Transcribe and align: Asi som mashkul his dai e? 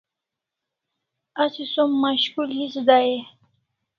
Asi 1.43 1.63
som 1.73 1.89
mashkul 2.01 2.49
his 2.59 2.75
dai 2.87 3.07
e? 3.17 3.17